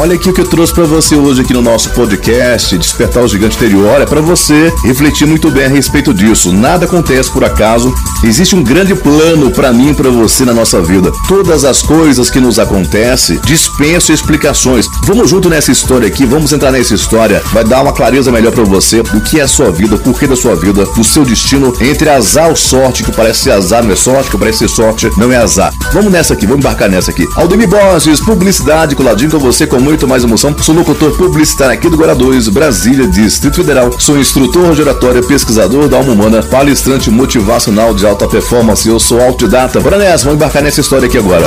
[0.00, 3.28] Olha aqui o que eu trouxe para você hoje aqui no nosso podcast Despertar o
[3.28, 4.00] Gigante Interior.
[4.00, 6.54] É para você refletir muito bem a respeito disso.
[6.54, 7.94] Nada acontece por acaso.
[8.24, 11.12] Existe um grande plano para mim e para você na nossa vida.
[11.28, 14.88] Todas as coisas que nos acontecem dispensam explicações.
[15.04, 17.42] Vamos junto nessa história aqui, vamos entrar nessa história.
[17.52, 20.26] Vai dar uma clareza melhor para você do que é a sua vida, por que
[20.26, 23.92] da sua vida, do seu destino, entre azar ou sorte, que parece ser azar, não
[23.92, 25.74] é sorte, que parece ser sorte, não é azar.
[25.92, 27.28] Vamos nessa aqui, vamos embarcar nessa aqui.
[27.36, 30.54] Aldemir Borges, publicidade, coladinho com você com muito mais emoção.
[30.60, 33.90] Sou locutor publicitário aqui do Guará 2, Brasília, Distrito Federal.
[33.98, 38.88] Sou instrutor de oratória, pesquisador da alma humana, palestrante motivacional de alta performance.
[38.88, 39.80] Eu sou autodidata.
[39.80, 41.46] Bora nessa, vamos embarcar nessa história aqui agora.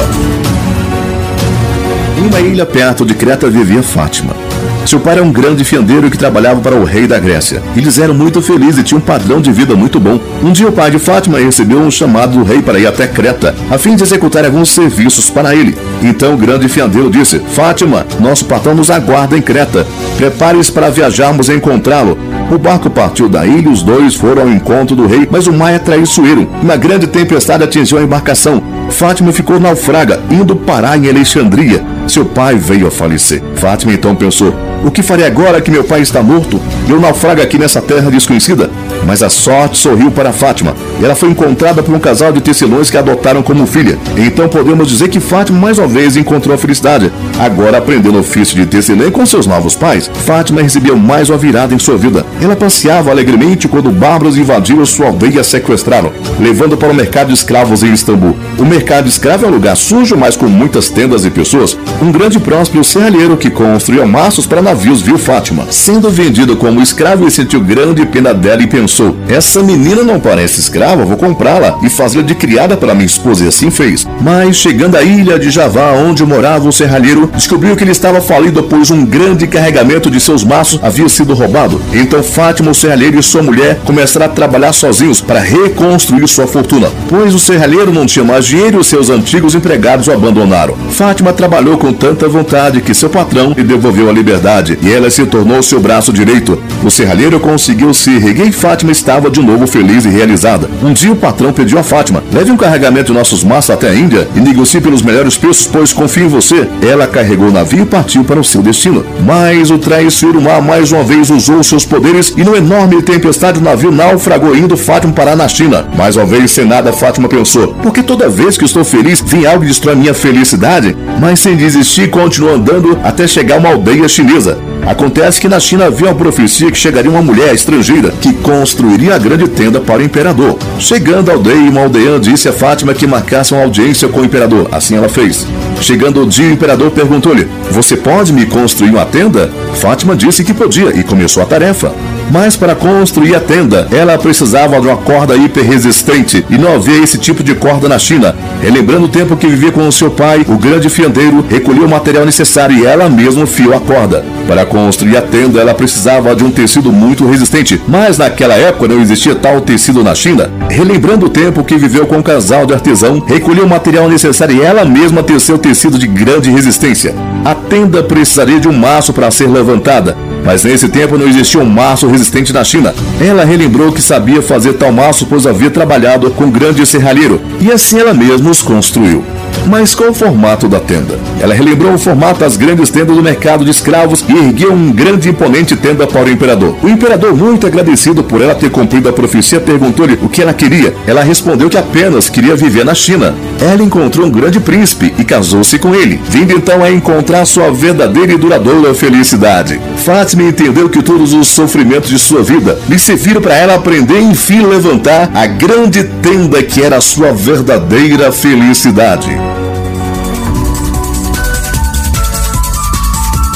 [2.18, 4.36] Em uma ilha perto de Creta vivia Fátima.
[4.86, 7.62] Seu pai era um grande fiandeiro que trabalhava para o rei da Grécia.
[7.76, 10.20] Eles eram muito felizes e tinham um padrão de vida muito bom.
[10.44, 13.56] Um dia o pai de Fátima recebeu um chamado do rei para ir até Creta,
[13.72, 15.78] a fim de executar alguns serviços para ele.
[16.02, 19.88] Então o grande fiandeiro disse: Fátima, nosso patrão nos aguarda em Creta.
[20.18, 22.18] Prepare-se para viajarmos e encontrá-lo.
[22.52, 25.54] O barco partiu da ilha e os dois foram ao encontro do rei, mas o
[25.54, 26.48] mar é traiçoeiro.
[26.62, 28.62] Uma grande tempestade atingiu a embarcação.
[28.94, 31.84] Fátima ficou naufraga, indo parar em Alexandria.
[32.08, 33.42] Seu pai veio a falecer.
[33.56, 34.54] Fátima então pensou:
[34.86, 38.70] o que farei agora que meu pai está morto eu naufrago aqui nessa terra desconhecida?
[39.06, 40.76] Mas a sorte sorriu para Fátima.
[41.02, 43.98] Ela foi encontrada por um casal de tecelões que a adotaram como filha.
[44.16, 47.12] Então podemos dizer que Fátima mais uma vez encontrou a felicidade.
[47.40, 51.74] Agora aprendendo o ofício de tecelã com seus novos pais, Fátima recebeu mais uma virada
[51.74, 52.26] em sua vida.
[52.42, 57.34] Ela passeava alegremente quando bárbaros invadiram sua aldeia e sequestraram, levando para o mercado de
[57.34, 58.36] escravos em Istambul.
[58.58, 61.78] O mercado de escravo é um lugar sujo, mas com muitas tendas e pessoas.
[62.02, 67.28] Um grande próspero serralheiro que construía maços para navios viu Fátima sendo vendido como escravo
[67.28, 71.90] e sentiu grande pena dela e pensou: essa menina não parece escrava, vou comprá-la e
[71.90, 73.46] fazê-la de criada para minha esposa.
[73.46, 74.08] E assim fez.
[74.22, 78.64] Mas chegando à ilha de Javá, onde morava o serralheiro, descobriu que ele estava falido,
[78.64, 81.82] pois um grande carregamento de seus maços havia sido roubado.
[81.94, 86.92] Então Fátima, o serralheiro e sua mulher começaram a trabalhar sozinhos para reconstruir sua fortuna,
[87.10, 90.76] pois o serralheiro não tinha mais dinheiro e seus antigos empregados o abandonaram.
[90.92, 95.26] Fátima trabalhou com tanta vontade que seu patrão lhe devolveu a liberdade e ela se
[95.26, 96.58] tornou seu braço direito.
[96.84, 100.70] O serralheiro conseguiu se erguer e Fátima estava de novo feliz e realizada.
[100.82, 103.96] Um dia o patrão pediu a Fátima: leve um carregamento de nossos maços até a
[103.96, 106.68] Índia e negocie pelos melhores preços, pois confio em você.
[106.82, 109.06] Ela carregou o navio e partiu para o seu destino.
[109.26, 113.64] Mas o traiçoeiro mar mais uma vez usou seus poderes e, no enorme tempestade, o
[113.64, 115.86] navio naufragou indo Fátima parar na China.
[115.96, 119.64] Mais uma vez, sem nada, Fátima pensou: porque toda vez que estou feliz, vem algo
[119.64, 120.96] e destrói minha felicidade?
[121.20, 124.58] Mas sem desistir, continuou andando até chegar a uma aldeia chinesa.
[124.86, 129.18] Acontece que na China havia uma profecia que chegaria uma mulher estrangeira que construiria a
[129.18, 130.58] grande tenda para o imperador.
[130.78, 134.68] Chegando à aldeia, uma aldeã disse a Fátima que marcasse uma audiência com o imperador.
[134.72, 135.48] Assim ela fez.
[135.84, 139.52] Chegando o dia, o imperador perguntou-lhe: Você pode me construir uma tenda?
[139.74, 141.92] Fátima disse que podia e começou a tarefa.
[142.32, 147.18] Mas para construir a tenda, ela precisava de uma corda hiperresistente e não havia esse
[147.18, 148.34] tipo de corda na China.
[148.62, 152.26] Relembrando o tempo que vivia com o seu pai, o grande fiandeiro recolheu o material
[152.26, 154.24] necessário e ela mesma fiou a corda.
[154.48, 159.02] Para construir a tenda, ela precisava de um tecido muito resistente, mas naquela época não
[159.02, 160.50] existia tal tecido na China.
[160.70, 164.62] Relembrando o tempo que viveu com um casal de artesão, recolheu o material necessário e
[164.62, 167.16] ela mesma teceu tecido de grande resistência.
[167.44, 171.66] A tenda precisaria de um maço para ser levantada, mas nesse tempo não existia um
[171.66, 172.94] maço resistente na China.
[173.20, 178.00] Ela relembrou que sabia fazer tal maço, pois havia trabalhado com grande serralheiro, e assim
[178.00, 179.24] ela mesma os construiu.
[179.66, 181.18] Mas qual o formato da tenda?
[181.40, 185.28] Ela relembrou o formato das grandes tendas do mercado de escravos e ergueu um grande
[185.28, 186.76] e imponente tenda para o imperador.
[186.84, 190.94] O imperador, muito agradecido por ela ter cumprido a profecia, perguntou-lhe o que ela queria.
[191.08, 193.34] Ela respondeu que apenas queria viver na China.
[193.64, 198.34] Ela encontrou um grande príncipe e casou-se com ele, vindo então a encontrar sua verdadeira
[198.34, 199.80] e duradoura felicidade.
[200.04, 204.26] Fátima entendeu que todos os sofrimentos de sua vida lhe serviram para ela aprender e
[204.26, 209.30] enfim levantar a grande tenda que era sua verdadeira felicidade.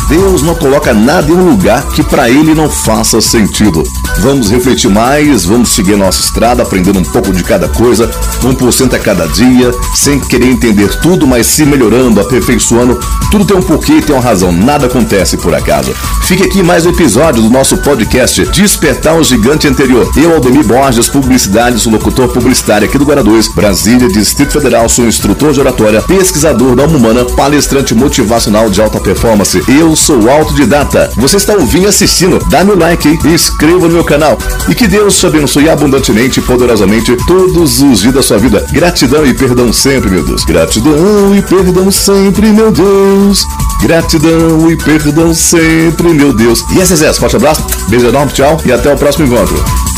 [0.08, 3.84] Deus não coloca nada em um lugar que para ele não faça sentido.
[4.20, 8.10] Vamos refletir mais, vamos seguir nossa estrada, aprendendo um pouco de cada coisa,
[8.42, 12.98] 1% a cada dia, sem querer entender tudo, mas se melhorando, aperfeiçoando.
[13.30, 15.94] Tudo tem um porquê e tem uma razão, nada acontece por acaso.
[16.24, 20.10] Fique aqui mais um episódio do nosso podcast Despertar o Gigante Anterior.
[20.16, 25.06] Eu, Aldemir Borges, publicidade, sou locutor publicitário aqui do Guará 2, Brasília, Distrito Federal, sou
[25.06, 29.62] instrutor de oratória, pesquisador da humana, palestrante motivacional de alta performance.
[29.68, 31.12] Eu sou autodidata.
[31.18, 32.40] Você está ouvindo e assistindo?
[32.50, 34.38] Dá meu like e inscreva no meu canal.
[34.70, 38.66] E que Deus te abençoe abundantemente e poderosamente todos os dias da sua vida.
[38.72, 40.46] Gratidão e perdão sempre, meu Deus.
[40.46, 43.46] Gratidão e perdão sempre, meu Deus.
[43.82, 46.64] Gratidão e perdão sempre, meu Deus.
[46.72, 49.97] E esse é Zé, forte abraço, beijo enorme, tchau e até o próximo encontro.